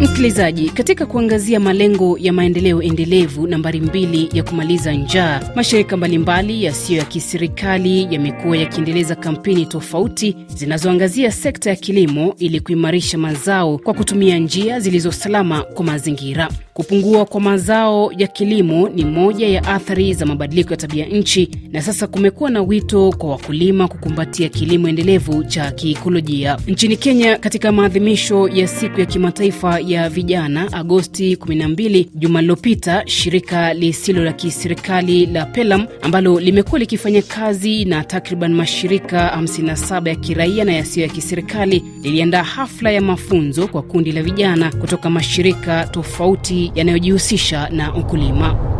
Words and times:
Msikilizaji, 0.00 0.68
katika 0.70 1.06
kuangazia 1.06 1.60
malengo 1.60 2.18
ya 2.18 2.32
maendeleo 2.32 2.82
endelevu 2.82 3.46
nambari 3.46 3.80
mbili 3.80 4.28
ya 4.32 4.42
kumaliza 4.42 4.92
njaa, 4.92 5.40
mashirika 5.54 5.96
mbalimbali 5.96 6.64
yasiyo 6.64 6.98
ya 6.98 7.04
kiserikali 7.04 8.08
yamekuwa 8.14 8.56
yakiendeleza 8.56 9.14
kampeni 9.14 9.66
tofauti 9.66 10.36
zinazoangazia 10.54 11.32
sekta 11.32 11.70
ya 11.70 11.76
kilimo 11.76 12.34
ili 12.38 12.60
kuimarisha 12.60 13.18
mazao 13.18 13.78
kwa 13.78 13.94
kutumia 13.94 14.38
njia 14.38 14.80
zilizo 14.80 15.12
salama 15.12 15.62
kwa 15.62 15.84
mazingira. 15.84 16.48
Kupungua 16.74 17.24
kwa 17.24 17.40
mazao 17.40 18.12
ya 18.18 18.26
kilimo 18.26 18.88
ni 18.88 19.04
moja 19.04 19.48
ya 19.48 19.64
athari 19.64 20.14
za 20.14 20.26
mabadiliko 20.26 20.70
ya 20.70 20.76
tabia 20.76 21.06
nchi, 21.06 21.48
na 21.72 21.82
sasa 21.82 22.06
kumekuwa 22.06 22.50
na 22.50 22.62
wito 22.62 23.12
kwa 23.18 23.30
wakulima 23.30 23.88
kukumbatia 23.88 24.48
kilimo 24.48 24.88
endelevu 24.88 25.44
cha 25.44 25.70
kiikolojia. 25.70 26.58
Nchini 26.66 26.96
Kenya, 26.96 27.38
katika 27.38 27.72
maadhimisho 27.72 28.48
ya 28.48 28.68
siku 28.68 29.00
ya 29.00 29.06
kimataifa 29.06 29.80
ya 29.80 30.08
vijana 30.08 30.72
Agosti 30.72 31.34
12 31.34 32.06
juma 32.14 32.40
lilopita, 32.42 33.02
shirika 33.06 33.74
lisilo 33.74 34.24
la 34.24 34.32
kiserikali 34.32 35.26
la 35.26 35.46
Pelam 35.46 35.86
ambalo 36.02 36.40
limekuwa 36.40 36.78
likifanya 36.78 37.22
kazi 37.22 37.84
na 37.84 38.04
takriban 38.04 38.54
mashirika 38.54 39.38
57 39.42 40.08
ya 40.08 40.14
kiraia 40.14 40.64
na 40.64 40.72
yasiyo 40.72 41.06
ya 41.06 41.12
kiserikali 41.12 41.84
liliandaa 42.02 42.42
hafla 42.42 42.90
ya 42.90 43.00
mafunzo 43.00 43.66
kwa 43.68 43.82
kundi 43.82 44.12
la 44.12 44.22
vijana 44.22 44.70
kutoka 44.72 45.10
mashirika 45.10 45.84
tofauti 45.86 46.61
yanayojihusisha 46.74 47.68
na 47.68 47.94
ukulima. 47.94 48.72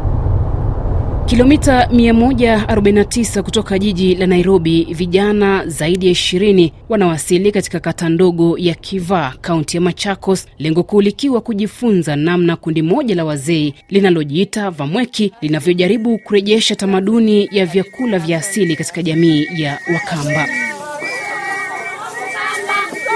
Kilomita 1.27 1.85
149 1.93 3.43
kutoka 3.43 3.79
jiji 3.79 4.15
la 4.15 4.27
Nairobi, 4.27 4.87
vijana 4.91 5.67
zaidi 5.67 6.07
ya 6.07 6.13
20 6.13 6.71
wanawasili 6.89 7.53
katika 7.53 7.81
kata 7.81 8.09
ndogo 8.09 8.59
ya 8.59 8.75
Kivaa, 8.75 9.33
kaunti 9.41 9.77
ya 9.77 9.81
Machakos, 9.81 10.47
lengo 10.59 10.83
kuu 10.83 11.01
likiwa 11.01 11.41
kujifunza 11.41 12.17
namna 12.17 12.57
kundi 12.57 12.83
moja 12.83 13.15
la 13.15 13.25
wazee 13.25 13.75
linalojiita 13.89 14.71
Vamweki 14.71 15.33
linavyojaribu 15.41 16.19
kurejesha 16.19 16.77
tamaduni 16.77 17.49
ya 17.53 17.67
vyakula 17.67 18.19
vya 18.19 18.39
asili 18.39 18.77
katika 18.77 19.03
jamii 19.03 19.47
ya 19.57 19.79
Wakamba. 19.95 20.47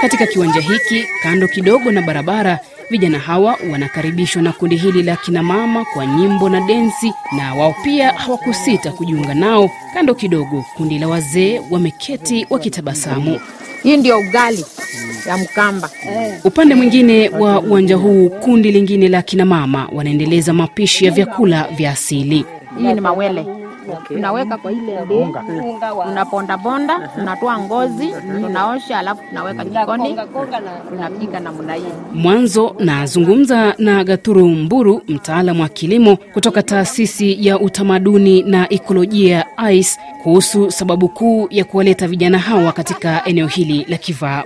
Katika 0.01 0.25
kiwanja 0.27 0.61
hiki 0.61 1.05
kando 1.23 1.47
kidogo 1.47 1.91
na 1.91 2.01
barabara 2.01 2.59
Vijana 2.89 3.19
hawa 3.19 3.57
wanakaribishwa 3.71 4.41
na 4.41 4.51
kundi 4.51 4.75
hili 4.75 5.03
la 5.03 5.15
kinamama 5.15 5.85
kwa 5.93 6.05
nyimbo 6.05 6.49
na 6.49 6.61
densi, 6.61 7.13
na 7.37 7.53
wao 7.55 7.75
pia 7.83 8.11
hawakusita 8.13 8.91
kujiunga 8.91 9.33
nao. 9.33 9.69
Kando 9.93 10.15
kidogo, 10.15 10.65
kundi 10.77 10.99
la 10.99 11.07
wazee 11.07 11.61
wameketi 11.71 12.47
wakitabasamu. 12.49 13.39
Hii 13.83 13.97
ndio 13.97 14.19
ugali 14.19 14.65
ya 15.27 15.37
Mkamba. 15.37 15.89
Upande 16.43 16.75
mwingine 16.75 17.29
wa 17.29 17.59
uwanja 17.61 17.95
huu, 17.95 18.29
kundi 18.29 18.71
lingine 18.71 19.07
la 19.07 19.21
kinamama 19.21 19.89
wanaendeleza 19.93 20.53
mapishi 20.53 21.05
ya 21.05 21.11
vyakula 21.11 21.67
vya 21.77 21.91
asili. 21.91 22.45
Hii 22.77 22.93
ni 22.93 23.01
mawele 23.01 23.45
tunaweka 24.07 24.57
kwa 24.57 24.71
ile 24.71 25.01
ndoo, 25.05 25.33
tunapondabonda, 26.03 27.09
tunatoa 27.15 27.59
ngozi, 27.59 28.13
tunaosha, 28.41 28.99
alafu 28.99 29.21
tunaweka 29.29 29.65
jikoni, 29.65 30.15
tunapika 30.89 31.39
namna 31.39 31.73
hii. 31.73 31.83
Mwanzo 32.13 32.75
nazungumza 32.79 33.75
na 33.77 34.03
Gaturu 34.03 34.47
Mburu, 34.49 35.01
mtaalamu 35.07 35.61
wa 35.61 35.69
kilimo 35.69 36.15
kutoka 36.17 36.63
taasisi 36.63 37.47
ya 37.47 37.59
utamaduni 37.59 38.41
na 38.43 38.73
ekolojia 38.73 39.45
ICE, 39.71 39.99
kuhusu 40.23 40.71
sababu 40.71 41.07
kuu 41.09 41.47
ya 41.49 41.63
kuwaleta 41.63 42.07
vijana 42.07 42.39
hawa 42.39 42.71
katika 42.71 43.25
eneo 43.25 43.47
hili 43.47 43.85
la 43.89 43.97
Kivaa. 43.97 44.43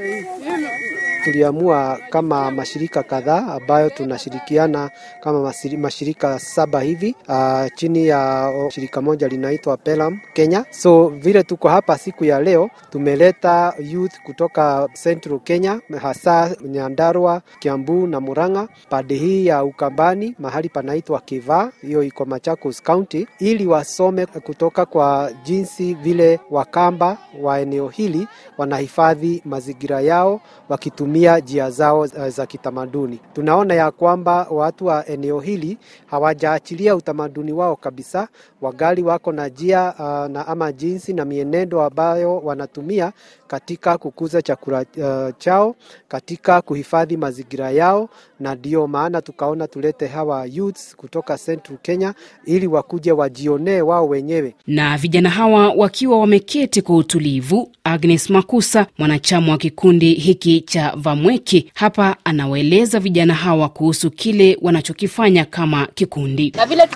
Tuliamua 1.24 2.00
kama 2.10 2.52
mashirika 2.52 3.04
kadhaa 3.04 3.48
ambayo 3.54 3.90
tunashirikiana 3.90 4.90
kama 5.24 5.54
mashirika 5.78 6.40
saba 6.40 6.82
hivi 6.82 7.16
uh, 7.28 7.66
chini 7.76 8.08
ya 8.08 8.52
shirika 8.70 9.02
moja 9.02 9.28
linaitwa 9.28 9.78
Pelam 9.78 10.20
Kenya. 10.34 10.66
So 10.70 11.08
vile 11.08 11.44
tuko 11.44 11.70
hapa 11.70 11.98
siku 11.98 12.26
ya 12.26 12.40
leo, 12.42 12.70
tumeleta 12.90 13.74
youth 13.80 14.20
kutoka 14.24 14.88
Central 15.04 15.40
Kenya, 15.40 15.82
hasa 16.02 16.56
Nyandarua, 16.66 17.42
Kiambu 17.60 18.08
na 18.08 18.20
Murang'a, 18.20 18.68
pande 18.90 19.16
hii 19.16 19.46
ya 19.46 19.64
Ukambani, 19.64 20.36
mahali 20.40 20.70
panaitwa 20.70 21.20
Kiva, 21.22 21.72
hiyo 21.82 22.04
iko 22.04 22.26
Machakos 22.26 22.84
County, 22.84 23.28
ili 23.40 23.68
wasome 23.68 24.26
kutoka 24.26 24.86
kwa 24.86 25.32
jinsi 25.44 25.94
vile 25.94 26.40
Wakamba 26.52 27.18
wa 27.42 27.60
eneo 27.60 27.88
hili 27.88 28.28
wanahifadhi 28.58 29.42
mazingira 29.46 30.02
yao 30.02 30.42
wakitumia 30.70 31.11
njia 31.20 31.70
zao 31.72 32.08
za 32.08 32.46
kitamaduni. 32.46 33.20
Tunaona 33.34 33.74
ya 33.74 33.92
kwamba 33.92 34.48
watu 34.52 34.86
wa 34.86 35.08
eneo 35.08 35.40
hili 35.40 35.78
hawajaachilia 36.06 36.96
utamaduni 36.96 37.54
wao 37.54 37.76
kabisa, 37.76 38.28
wagali 38.62 39.04
wako 39.04 39.32
na 39.32 39.48
njia 39.48 39.94
uh, 40.00 40.32
na 40.32 40.48
ama 40.48 40.72
jinsi 40.72 41.14
na 41.14 41.26
mienendo 41.26 41.82
ambayo 41.82 42.38
wanatumia 42.40 43.14
katika 43.48 43.98
kukuza 43.98 44.42
chakula 44.42 44.86
uh, 44.98 45.36
chao, 45.38 45.76
katika 46.08 46.62
kuhifadhi 46.62 47.18
mazingira 47.18 47.72
yao, 47.72 48.10
na 48.40 48.56
ndio 48.56 48.88
maana 48.88 49.22
tukaona 49.22 49.68
tulete 49.68 50.08
hawa 50.08 50.46
youths 50.46 50.96
kutoka 50.96 51.38
Central 51.38 51.78
Kenya 51.82 52.14
ili 52.46 52.68
wakuje 52.68 53.12
wajionee 53.12 53.82
wao 53.82 54.08
wenyewe. 54.08 54.56
Na 54.68 54.98
vijana 54.98 55.30
hawa 55.30 55.70
wakiwa 55.70 56.20
wameketi 56.20 56.82
kwa 56.82 56.96
utulivu, 56.96 57.72
Agnes 57.84 58.30
Makusa, 58.30 58.88
mwanachama 58.98 59.52
wa 59.52 59.58
kikundi 59.58 60.14
hiki 60.14 60.62
cha 60.62 60.96
Vamweki, 61.02 61.72
hapa 61.74 62.16
anawaeleza 62.24 63.00
vijana 63.00 63.34
hawa 63.34 63.70
kuhusu 63.70 64.12
kile 64.12 64.58
wanachokifanya 64.62 65.46
kama 65.46 65.86
kikundi. 65.86 66.54
Na 66.56 66.66
vile 66.66 66.90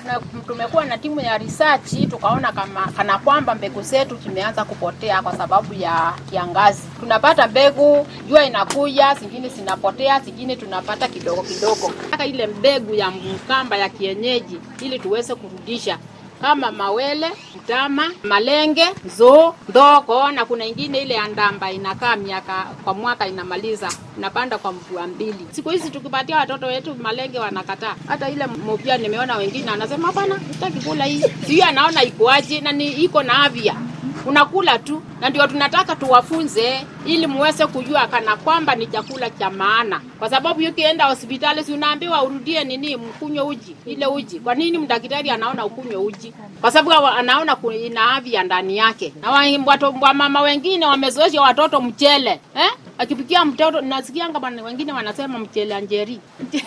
tumekuwa 0.48 0.86
na 0.86 0.98
timu 0.98 1.20
ya 1.20 1.38
research, 1.38 2.10
tukaona 2.10 2.52
kama 2.52 2.82
kana 2.98 3.18
kwamba 3.20 3.56
mbegu 3.56 3.82
zetu 3.82 4.18
zimeanza 4.24 4.66
kupotea 4.66 5.22
kwa 5.22 5.38
sababu 5.38 5.74
ya 5.74 6.14
kiangazi. 6.30 6.82
Tunapata 7.00 7.48
mbegu, 7.48 8.08
jua 8.30 8.46
inakuja, 8.46 9.16
zingine 9.20 9.50
zinapotea, 9.50 10.20
zingine 10.20 10.56
tunapata 10.56 11.08
kidogo 11.08 11.42
kidogo. 11.44 11.92
mpaka 12.08 12.26
ile 12.26 12.48
mbegu 12.48 12.94
ya 12.94 13.12
mkamba 13.12 13.78
ya 13.78 13.90
kienyeji 13.90 14.58
ili 14.82 15.00
tuweze 15.00 15.36
kurudisha 15.36 15.98
kama 16.42 16.72
mawele, 16.72 17.28
mtama, 17.56 18.12
malenge, 18.24 18.86
zoo, 19.18 19.56
ndogo 19.70 20.32
na 20.32 20.46
kuna 20.46 20.66
ingine 20.66 21.00
ile 21.02 21.18
andamba 21.18 21.72
inakaa 21.72 22.16
miaka 22.16 22.64
kwa 22.84 22.94
mwaka 22.94 23.28
inamaliza 23.28 23.90
inapanda 24.18 24.58
kwa 24.58 24.72
mvua 24.72 25.08
mbili. 25.08 25.48
Siku 25.52 25.70
hizi 25.70 25.90
tukipatia 25.90 26.38
watoto 26.38 26.66
wetu 26.66 26.96
malenge 26.96 27.40
wanakataa. 27.40 27.96
Hata 28.08 28.30
ile 28.30 28.46
mopia 28.48 28.98
nimeona 28.98 29.38
wengine 29.38 29.72
anasema 29.72 30.08
hapana, 30.08 30.40
sitaki 30.54 30.80
kula 30.86 31.06
hii. 31.06 31.22
Sijui 31.48 31.62
anaona 31.62 32.04
ikoaje 32.04 32.62
na 32.62 32.72
ni 32.72 32.88
iko 32.88 33.24
na 33.24 33.44
afya 33.44 33.76
unakula 34.26 34.80
tu, 34.80 35.02
na 35.22 35.30
ndio 35.30 35.48
tunataka 35.48 35.96
tuwafunze 35.96 36.86
ili 37.06 37.28
muweze 37.28 37.66
kujua 37.68 38.08
kana 38.08 38.36
kwamba 38.36 38.76
ni 38.76 38.88
chakula 38.88 39.30
cha 39.30 39.50
maana, 39.50 40.02
kwa 40.20 40.30
sababu 40.30 40.60
ukienda 40.70 41.06
hospitali 41.06 41.64
si 41.64 41.74
unaambiwa 41.74 42.24
urudie 42.24 42.64
nini, 42.64 42.96
mkunywe 42.96 43.42
uji, 43.46 43.76
ile 43.86 44.06
uji. 44.06 44.40
Kwa 44.40 44.56
nini 44.56 44.78
mdaktari 44.78 45.30
anaona 45.30 45.66
ukunywe 45.66 45.96
uji? 45.96 46.34
Kwa 46.62 46.72
sababu 46.72 47.08
anaona 47.08 47.58
ina 47.86 48.12
afya 48.12 48.44
ndani 48.44 48.78
yake. 48.78 49.14
Na 49.22 49.32
wa 49.32 50.14
mama 50.14 50.42
wengine 50.42 50.86
wamezoesha 50.86 51.42
watoto 51.42 51.82
mchele 51.82 52.40
eh? 52.56 52.72
Akipikia 52.98 53.46
mtoto 53.46 53.82
nasikia 53.82 54.30
kama 54.30 54.48
wengine 54.64 54.94
wanasema 54.94 55.40
mchele 55.40 55.76
anjeri. 55.76 56.20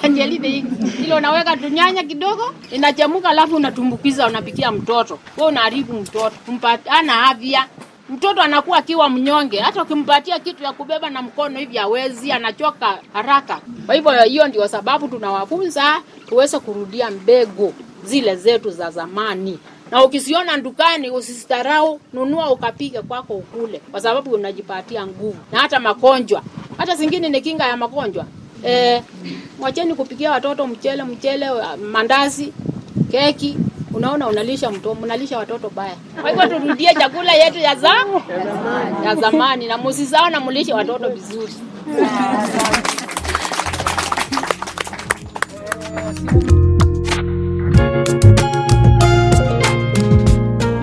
Anjeri 0.03 0.39
ni 0.39 0.65
ile 1.05 1.15
unaweka 1.15 1.57
tunyanya 1.57 2.03
kidogo, 2.03 2.55
inachemuka 2.71 3.29
alafu 3.29 3.57
unatumbukiza 3.57 4.27
unapikia 4.27 4.73
mtoto. 4.73 5.19
Wewe 5.37 5.49
unaharibu 5.51 5.93
mtoto. 5.93 6.37
Mpata 6.49 6.91
ana 6.91 7.25
afya. 7.31 7.67
Mtoto 8.11 8.41
anakuwa 8.43 8.79
akiwa 8.79 9.09
mnyonge, 9.11 9.59
hata 9.59 9.83
ukimpatia 9.83 10.39
kitu 10.39 10.63
ya 10.63 10.73
kubeba 10.73 11.11
na 11.11 11.23
mkono 11.23 11.59
hivi 11.59 11.77
hawezi, 11.77 12.33
anachoka 12.33 12.99
haraka. 13.13 13.61
Kwa 13.87 13.95
hivyo 13.95 14.13
hiyo 14.23 14.49
ndio 14.49 14.69
sababu 14.69 15.09
tunawafunza 15.09 16.01
tuweze 16.29 16.59
kurudia 16.59 17.11
mbegu 17.11 17.75
zile 18.05 18.37
zetu 18.37 18.71
za 18.71 18.91
zamani 18.91 19.59
na 19.91 20.05
ukisiona 20.05 20.59
dukani 20.59 21.11
usistarau, 21.11 22.01
nunua 22.13 22.51
ukapike 22.53 23.03
kwako 23.03 23.35
ukule, 23.35 23.81
kwa 23.91 24.01
sababu 24.01 24.31
unajipatia 24.31 25.07
nguvu. 25.07 25.37
Na 25.53 25.59
hata 25.59 25.81
magonjwa, 25.81 26.43
hata 26.79 26.95
zingine 26.97 27.29
ni 27.29 27.41
kinga 27.41 27.65
ya 27.67 27.77
magonjwa. 27.77 28.25
E, 28.67 29.03
mwacheni 29.59 29.95
kupikia 29.95 30.31
watoto 30.31 30.67
mchele, 30.67 31.03
mchele, 31.05 31.47
mandazi, 31.93 32.53
keki. 33.11 33.57
Unaona, 33.95 34.29
unalisha 34.29 34.71
mto, 34.71 34.91
unalisha 35.03 35.39
watoto 35.39 35.71
baya. 35.71 35.95
Kwa 36.21 36.31
hivyo 36.31 36.47
turudie 36.59 36.95
chakula 36.95 37.33
yetu 37.33 37.59
ya 37.59 37.75
za 37.75 37.95
ya 39.05 39.15
zamani, 39.17 39.67
na 39.67 39.79
musisahau 39.79 40.31
na 40.31 40.41
mulishe 40.41 40.75
watoto 40.75 41.09
vizuri. 41.09 41.53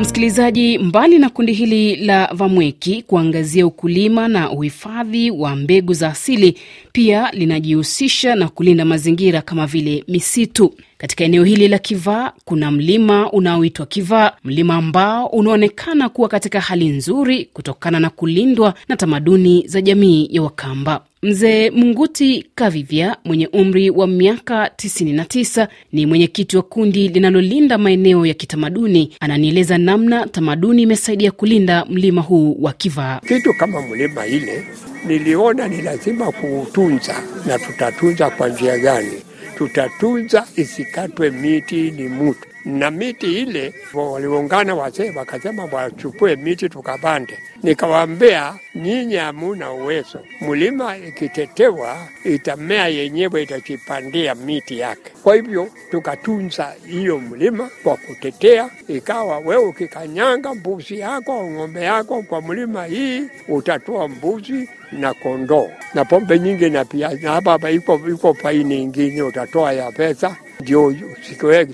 Msikilizaji, 0.06 0.78
mbali 0.78 1.20
na 1.20 1.30
kundi 1.30 1.54
hili 1.54 1.96
la 1.96 2.30
Vamweki 2.34 3.02
kuangazia 3.02 3.68
ukulima 3.68 4.28
na 4.28 4.52
uhifadhi 4.52 5.32
wa 5.32 5.56
mbegu 5.56 5.94
za 5.94 6.08
asili, 6.10 6.58
pia 6.92 7.32
linajihusisha 7.32 8.36
na 8.36 8.48
kulinda 8.50 8.86
mazingira 8.86 9.42
kama 9.42 9.68
vile 9.68 10.04
misitu. 10.08 10.74
Katika 10.98 11.24
eneo 11.24 11.44
hili 11.44 11.68
la 11.68 11.78
Kivaa 11.80 12.32
kuna 12.46 12.72
mlima 12.72 13.32
unaoitwa 13.32 13.86
Kivaa, 13.86 14.32
mlima 14.44 14.76
ambao 14.76 15.26
unaonekana 15.28 16.10
kuwa 16.10 16.30
katika 16.30 16.60
hali 16.62 16.88
nzuri 16.88 17.46
kutokana 17.54 18.00
na 18.00 18.10
kulindwa 18.10 18.74
na 18.88 18.98
tamaduni 18.98 19.68
za 19.68 19.82
jamii 19.82 20.28
ya 20.32 20.42
Wakamba. 20.42 21.02
Mzee 21.30 21.70
Munguti 21.72 22.46
Kavivya 22.56 23.18
mwenye 23.26 23.48
umri 23.48 23.90
wa 23.90 24.08
miaka 24.08 24.68
99 24.68 25.68
ni 25.92 26.06
mwenyekiti 26.06 26.58
wa 26.58 26.64
kundi 26.64 27.08
linalolinda 27.08 27.78
maeneo 27.78 28.26
ya 28.26 28.34
kitamaduni. 28.34 29.14
Ananieleza 29.20 29.78
namna 29.78 30.28
tamaduni 30.28 30.82
imesaidia 30.82 31.32
kulinda 31.32 31.86
mlima 31.86 32.22
huu 32.22 32.58
wa 32.62 32.74
Kivaa. 32.74 33.20
Kitu 33.28 33.54
kama 33.54 33.82
mlima 33.82 34.26
ile 34.28 34.64
niliona 35.08 35.68
ni 35.68 35.82
lazima 35.82 36.32
kuutunza, 36.32 37.16
na 37.48 37.60
tutatunza 37.60 38.30
kwa 38.30 38.50
njia 38.50 38.78
gani? 38.78 39.12
Tutatunza 39.58 40.48
isikatwe 40.56 41.30
miti 41.32 41.92
ni 41.92 42.08
mutu 42.10 42.48
na 42.66 42.92
miti 42.92 43.40
ile 43.42 43.74
waliungana 43.94 44.76
wazee 44.76 45.12
wakasema 45.16 45.66
wachukue 45.66 46.36
miti 46.36 46.70
tukapande. 46.70 47.38
Nikawaambia 47.64 48.54
nyinyi 48.76 49.16
hamuna 49.16 49.72
uwezo, 49.72 50.20
mlima 50.42 50.98
ikitetewa 50.98 51.98
itamea 52.24 52.88
yenyewe, 52.88 53.44
itajipandia 53.44 54.36
miti 54.36 54.80
yake. 54.80 55.12
Kwa 55.24 55.36
hivyo 55.36 55.68
tukatunza 55.92 56.74
hiyo 56.88 57.20
mlima 57.20 57.70
kwa 57.84 57.98
kutetea, 57.98 58.70
ikawa 58.88 59.40
wewe 59.40 59.66
ukikanyanga 59.66 60.56
mbuzi 60.56 61.00
yako 61.00 61.34
au 61.34 61.52
ng'ombe 61.52 61.82
yako 61.82 62.22
kwa 62.24 62.42
mlima 62.42 62.86
hii 62.86 63.22
utatoa 63.48 64.08
mbuzi 64.08 64.70
na 64.92 65.14
kondoo 65.14 65.70
na 65.94 66.06
pombe 66.06 66.40
nyingi, 66.40 66.70
na 66.70 66.86
pia 66.86 67.10
na 67.22 67.32
hapa 67.32 67.70
iko 67.72 68.02
iko 68.10 68.34
faini 68.34 68.82
ingine 68.82 69.22
utatoa 69.22 69.74
ya 69.74 69.92
pesa 69.92 70.36
ndio 70.66 70.96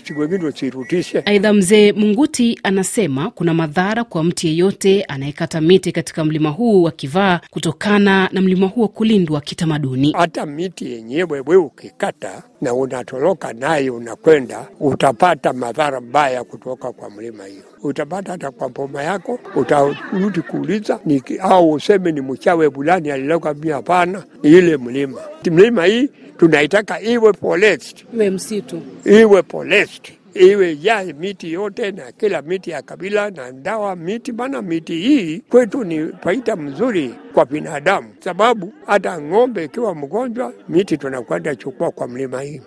siku 0.03 0.21
usirudishe. 0.47 1.23
Aidha, 1.25 1.53
mzee 1.53 1.91
Munguti 1.91 2.59
anasema 2.63 3.29
kuna 3.31 3.53
madhara 3.53 4.03
kwa 4.03 4.23
mtu 4.23 4.47
yeyote 4.47 5.03
anayekata 5.03 5.61
miti 5.61 5.91
katika 5.91 6.25
mlima 6.25 6.49
huu 6.49 6.83
wa 6.83 6.91
Kivaa 6.91 7.39
kutokana 7.49 8.29
na 8.31 8.41
mlima 8.41 8.67
huo 8.67 8.87
kulindwa 8.87 9.41
kitamaduni. 9.41 10.13
Hata 10.17 10.45
miti 10.45 10.91
yenyewe 10.91 11.43
we 11.47 11.55
ukikata 11.55 12.43
na 12.61 12.73
unatoroka 12.73 13.53
naye 13.53 13.89
unakwenda, 13.89 14.67
utapata 14.79 15.53
madhara 15.53 16.01
mbaya 16.01 16.43
kutoka 16.43 16.91
kwa 16.91 17.09
mlima 17.09 17.45
hiyo. 17.45 17.63
Utapata 17.83 18.31
hata 18.31 18.51
kwa 18.51 18.69
mboma 18.69 19.03
yako, 19.03 19.39
utarudi 19.55 20.41
kuuliza 20.41 20.99
ni, 21.05 21.23
au 21.39 21.71
useme 21.71 22.11
ni 22.11 22.21
mchawe 22.21 22.71
fulani 22.71 23.11
aliloka 23.11 23.53
mia. 23.53 23.75
Hapana, 23.75 24.23
ile 24.43 24.77
mlima 24.77 25.21
mlima 25.51 25.85
hii 25.85 26.09
tunaitaka 26.37 27.01
iwe 27.01 27.33
forest, 27.33 28.05
iwe 28.13 28.29
msitu, 28.29 28.81
iwe 29.05 29.43
forest, 29.43 30.11
iwe 30.33 30.77
ya 30.81 31.03
miti 31.19 31.51
yote 31.53 31.91
na 31.91 32.11
kila 32.11 32.41
miti 32.41 32.69
ya 32.69 32.81
kabila 32.81 33.29
na 33.29 33.51
ndawa 33.51 33.95
miti. 33.95 34.31
Maana 34.31 34.61
miti 34.61 34.95
hii 34.95 35.39
kwetu 35.49 35.83
ni 35.83 36.07
faida 36.23 36.55
mzuri 36.55 37.15
kwa 37.33 37.45
binadamu, 37.45 38.07
sababu 38.19 38.73
hata 38.85 39.21
ng'ombe 39.21 39.63
ikiwa 39.63 39.95
mgonjwa, 39.95 40.53
miti 40.69 40.97
tunakwenda 40.97 41.55
chukua 41.55 41.91
kwa 41.91 42.07
mlima 42.07 42.41
hii 42.41 42.61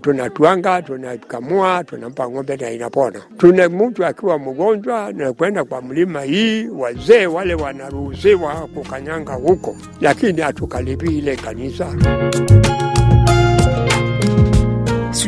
tunatwanga 0.00 0.82
tunakamua 0.82 1.84
tunampa 1.84 2.28
ng'ombe 2.30 2.56
na 2.56 2.70
inapona. 2.70 3.20
Tuna 3.38 3.68
mtu 3.68 4.06
akiwa 4.06 4.38
mgonjwa 4.38 5.12
na 5.12 5.32
kwenda 5.32 5.64
kwa 5.64 5.82
mlima 5.82 6.22
hii, 6.22 6.68
wazee 6.68 7.26
wale 7.26 7.54
wanaruhusiwa 7.54 8.54
kukanyanga 8.54 9.32
huko, 9.32 9.76
lakini 10.00 10.40
hatukaribii 10.40 11.18
ile 11.18 11.36
kanisa. 11.36 11.86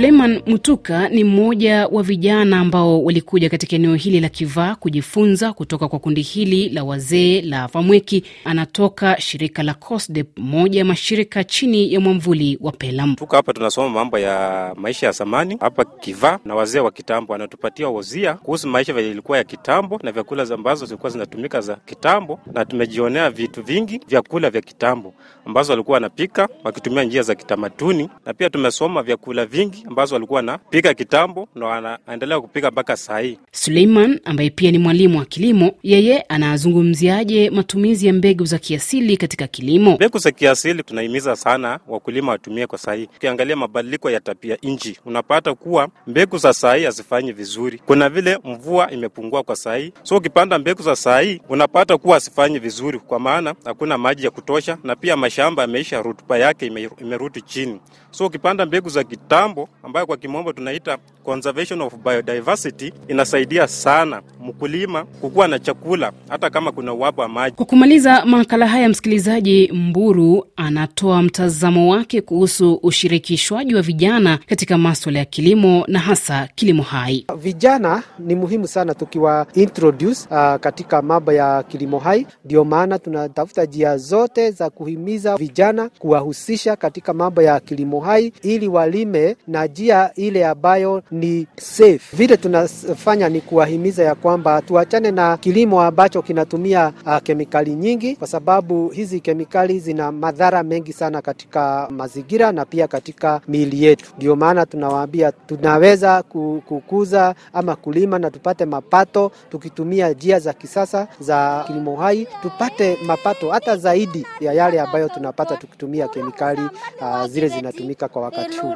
Suleiman 0.00 0.43
Mutuka 0.47 1.08
ni 1.08 1.25
mmoja 1.25 1.87
wa 1.87 2.02
vijana 2.02 2.61
ambao 2.61 3.05
walikuja 3.05 3.50
katika 3.50 3.76
eneo 3.76 3.94
hili 3.94 4.20
la 4.20 4.29
Kivaa 4.29 4.75
kujifunza 4.75 5.52
kutoka 5.52 5.88
kwa 5.88 5.99
kundi 5.99 6.23
hili 6.23 6.69
la 6.69 6.85
wazee 6.85 7.41
la 7.43 7.67
Vamweki. 7.67 8.25
Anatoka 8.44 9.20
shirika 9.20 9.62
la 9.62 9.75
COSDEP, 9.75 10.38
moja 10.38 10.79
ya 10.79 10.85
mashirika 10.85 11.44
chini 11.44 11.93
ya 11.94 12.00
mwamvuli 12.00 12.58
wa 12.61 12.73
Pelam. 12.73 13.14
Tuko 13.14 13.37
hapa 13.37 13.52
tunasoma 13.52 13.88
mambo 13.88 14.19
ya 14.19 14.73
maisha 14.76 15.06
ya 15.06 15.12
zamani 15.12 15.56
hapa 15.61 15.85
Kivaa, 15.85 16.38
na 16.44 16.55
wazee 16.55 16.81
wa 16.81 16.91
kitambo 16.91 17.35
anatupatia 17.35 17.88
wazia 17.88 18.35
kuhusu 18.35 18.69
maisha 18.69 18.93
vile 18.93 19.11
ilikuwa 19.11 19.38
ya 19.38 19.44
kitambo 19.44 20.00
na 20.03 20.12
vyakula 20.12 20.46
ambazo 20.55 20.87
zilikuwa 20.87 21.11
zinatumika 21.11 21.61
za 21.61 21.76
kitambo, 21.76 22.41
na 22.53 22.64
tumejionea 22.64 23.31
vitu 23.31 23.62
vingi 23.62 24.00
vyakula 24.08 24.50
vya 24.50 24.61
kitambo 24.61 25.14
ambazo 25.46 25.73
walikuwa 25.73 25.94
wanapika 25.94 26.49
wakitumia 26.64 27.03
njia 27.05 27.23
za 27.23 27.35
kitamaduni, 27.35 28.08
na 28.26 28.35
pia 28.35 28.50
tumesoma 28.50 29.03
vyakula 29.03 29.46
vingi 29.46 29.85
ambazo 29.90 30.14
walikuwa 30.14 30.37
wanapika 30.37 30.94
kitambo 30.94 31.48
na 31.54 31.66
wanaendelea 31.66 32.40
kupika 32.40 32.70
mpaka 32.70 32.96
saa 32.96 33.19
hii. 33.19 33.38
Suleiman 33.52 34.20
ambaye 34.25 34.50
pia 34.50 34.70
ni 34.70 34.78
mwalimu 34.78 35.19
wa 35.19 35.25
kilimo, 35.25 35.72
yeye 35.82 36.20
anazungumziaje 36.20 37.50
matumizi 37.50 38.06
ya 38.06 38.12
mbegu 38.12 38.44
za 38.44 38.58
kiasili 38.58 39.16
katika 39.16 39.46
kilimo? 39.46 39.94
Mbegu 39.94 40.19
za 40.19 40.31
kiasili 40.31 40.82
tunahimiza 40.82 41.37
sana 41.37 41.81
wakulima 41.88 42.32
watumie 42.32 42.66
kwa 42.66 42.78
saa 42.78 42.94
hii. 42.94 43.08
Ukiangalia 43.16 43.56
mabadiliko 43.56 44.10
ya 44.10 44.20
tabia 44.20 44.58
nchi, 44.62 44.98
unapata 45.04 45.54
kuwa 45.54 45.88
mbegu 46.06 46.38
za 46.38 46.52
saa 46.52 46.75
hii 46.75 46.84
hazifanyi 46.84 47.32
vizuri. 47.32 47.81
Kuna 47.86 48.08
vile 48.08 48.38
mvua 48.44 48.90
imepungua 48.90 49.43
kwa 49.43 49.56
saa 49.56 49.76
hii, 49.76 49.93
so 50.02 50.16
ukipanda 50.16 50.58
mbegu 50.58 50.82
za 50.82 50.96
saa 50.96 51.20
hii 51.20 51.40
unapata 51.48 51.98
kuwa 51.98 52.14
hazifanyi 52.14 52.58
vizuri, 52.58 52.98
kwa 52.98 53.20
maana 53.20 53.54
hakuna 53.64 53.98
maji 53.98 54.25
ya 54.25 54.31
kutosha, 54.31 54.78
na 54.84 54.96
pia 54.96 55.16
mashamba 55.16 55.62
yameisha, 55.62 56.02
rutuba 56.02 56.38
yake 56.38 56.66
imerudi 57.00 57.40
chini. 57.43 57.81
So 58.10 58.26
ukipanda 58.26 58.66
mbegu 58.66 58.88
za 58.88 59.04
kitambo 59.04 59.69
ambayo 59.82 60.06
kwa 60.06 60.17
kimombo 60.17 60.53
tunaita 60.53 60.99
conservation 61.25 61.81
of 61.81 61.94
biodiversity, 62.05 62.93
inasaidia 63.09 63.69
sana 63.69 64.23
mkulima 64.41 65.05
kukuwa 65.05 65.49
na 65.49 65.59
chakula 65.59 66.12
hata 66.29 66.50
kama 66.50 66.73
kuna 66.73 66.93
uhaba 66.93 67.23
wa 67.23 67.29
maji. 67.29 67.56
Kwa 67.56 67.67
kumaliza 67.67 68.25
makala 68.27 68.67
haya, 68.67 68.88
msikilizaji, 68.88 69.71
Mburu 69.73 70.47
anatoa 70.56 71.23
mtazamo 71.23 71.93
wake 71.93 72.21
kuhusu 72.21 72.75
ushirikishwaji 72.82 73.75
wa 73.75 73.82
vijana 73.82 74.38
katika 74.47 74.79
maswala 74.79 75.19
ya 75.19 75.25
kilimo 75.25 75.85
na 75.88 75.99
hasa 75.99 76.49
kilimo 76.55 76.82
hai. 76.82 77.27
Vijana 77.37 78.03
ni 78.19 78.35
muhimu 78.35 78.67
sana 78.69 78.94
tukiwa 78.94 79.46
introduce 79.55 80.20
uh, 80.31 80.55
katika 80.55 81.03
mambo 81.03 81.32
ya 81.32 81.63
kilimo 81.63 81.99
hai. 81.99 82.27
Ndio 82.44 82.65
maana 82.65 82.99
tunatafuta 82.99 83.65
njia 83.65 83.96
zote 83.96 84.51
za 84.51 84.70
kuhimiza 84.70 85.37
vijana, 85.37 85.89
kuwahusisha 85.99 86.77
katika 86.77 87.15
mambo 87.15 87.43
ya 87.43 87.60
kilimo 87.60 88.01
hai 88.01 88.32
ili 88.43 88.69
walime 88.69 89.37
na 89.46 89.69
njia 89.70 90.10
ile 90.15 90.46
ambayo 90.46 91.03
ni 91.10 91.46
safe. 91.56 92.17
Vile 92.17 92.36
tunafanya 92.36 93.29
ni 93.29 93.41
kuwahimiza 93.41 94.05
ya 94.05 94.15
kwamba 94.15 94.62
tuachane 94.62 95.10
na 95.10 95.36
kilimo 95.36 95.82
ambacho 95.82 96.22
kinatumia 96.22 96.93
uh, 97.06 97.19
kemikali 97.19 97.74
nyingi, 97.74 98.17
kwa 98.17 98.27
sababu 98.29 98.89
hizi 98.89 99.20
kemikali 99.20 99.81
zina 99.81 100.12
madhara 100.12 100.62
mengi 100.62 100.93
sana 100.93 101.22
katika 101.22 101.89
mazingira 101.91 102.53
na 102.53 102.65
pia 102.65 102.89
katika 102.89 103.41
miili 103.48 103.84
yetu. 103.84 104.12
Ndio 104.17 104.36
maana 104.36 104.67
tunawaambia 104.67 105.32
tunaweza 105.32 106.22
kukuza 106.22 107.34
ama 107.53 107.77
kulima 107.77 108.19
na 108.19 108.31
tupate 108.31 108.65
mapato 108.65 109.32
tukitumia 109.50 110.08
njia 110.08 110.39
za 110.39 110.53
kisasa 110.53 111.08
za 111.20 111.65
kilimo 111.67 111.96
hai, 111.96 112.27
tupate 112.43 112.98
mapato 113.06 113.50
hata 113.50 113.77
zaidi 113.77 114.27
ya 114.41 114.53
yale 114.53 114.81
ambayo 114.81 115.08
tunapata 115.08 115.56
tukitumia 115.56 116.08
kemikali 116.08 116.62
uh, 117.00 117.27
zile 117.27 117.48
zinatumika 117.48 118.08
kwa 118.08 118.22
wakati 118.22 118.58
huu. 118.58 118.74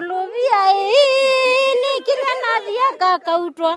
I 0.67 1.24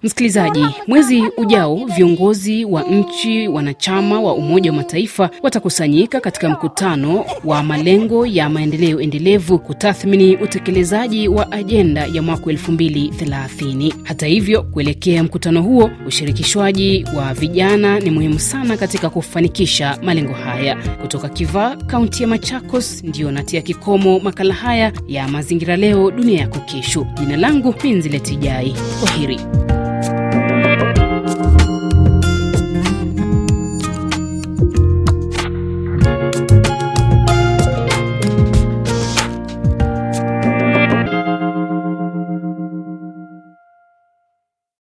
Msikilizaji, 0.04 0.66
mwezi 0.88 1.24
ujao 1.38 1.76
viongozi 1.96 2.66
wa 2.66 2.82
nchi 2.84 3.48
wanachama 3.48 4.22
wa 4.22 4.34
Umoja 4.34 4.72
wa 4.72 4.78
Mataifa 4.78 5.30
watakusanyika 5.44 6.20
katika 6.20 6.50
mkutano 6.50 7.26
wa 7.46 7.64
malengo 7.64 8.26
ya 8.26 8.50
maendeleo 8.50 9.00
endelevu 9.02 9.60
kutathmini 9.60 10.36
utekelezaji 10.38 11.28
wa 11.28 11.52
ajenda 11.52 12.06
ya 12.14 12.22
mwaka 12.22 12.46
2030. 12.52 13.94
Hata 14.04 14.26
hivyo, 14.28 14.64
kuelekea 14.64 15.24
mkutano 15.24 15.62
huo, 15.62 15.90
ushirikishwaji 16.08 17.06
wa 17.18 17.34
vijana 17.34 18.00
ni 18.00 18.10
muhimu 18.12 18.40
sana 18.40 18.78
katika 18.78 19.10
kufanikisha 19.10 20.00
malengo 20.04 20.34
haya. 20.34 20.78
Kutoka 21.02 21.30
Kivaa, 21.30 21.76
kaunti 21.76 22.22
ya 22.24 22.28
Machakos, 22.30 23.04
ndiyo 23.04 23.32
natia 23.32 23.62
kikomo 23.62 24.20
makala 24.20 24.54
haya 24.54 24.92
ya 25.08 25.28
Mazingira 25.28 25.76
Leo 25.76 26.12
Dunia 26.12 26.40
Yako 26.40 26.60
Kesho. 26.60 27.08
Jina 27.20 27.38
langu 27.38 27.74
Minziletijai. 27.84 28.76
Ohiri. 29.04 29.67